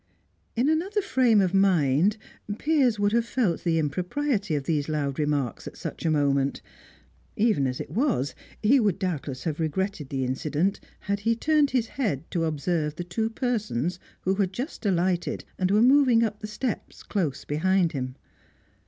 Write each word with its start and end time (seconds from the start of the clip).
In 0.55 0.67
another 0.67 0.99
frame 0.99 1.41
of 1.41 1.53
mind, 1.53 2.17
Piers 2.57 2.97
would 2.97 3.11
have 3.11 3.23
felt 3.23 3.63
the 3.63 3.77
impropriety 3.77 4.55
of 4.55 4.63
these 4.63 4.89
loud 4.89 5.19
remarks 5.19 5.67
at 5.67 5.77
such 5.77 6.07
a 6.07 6.09
moment. 6.09 6.63
Even 7.35 7.67
as 7.67 7.79
it 7.79 7.91
was, 7.91 8.33
he 8.63 8.79
would 8.79 8.97
doubtless 8.97 9.43
have 9.43 9.59
regretted 9.59 10.09
the 10.09 10.25
incident 10.25 10.79
had 11.01 11.19
he 11.19 11.35
turned 11.35 11.69
his 11.69 11.85
head 11.87 12.23
to 12.31 12.45
observe 12.45 12.95
the 12.95 13.03
two 13.03 13.29
persons 13.29 13.99
who 14.21 14.33
had 14.33 14.51
just 14.51 14.87
alighted 14.87 15.45
and 15.59 15.69
were 15.69 15.83
moving 15.83 16.23
up 16.23 16.39
the 16.39 16.47
steps 16.47 17.03
close 17.03 17.45
behind 17.45 17.91
him. 17.91 18.15